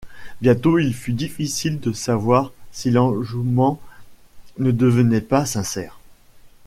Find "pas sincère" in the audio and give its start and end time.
5.21-5.99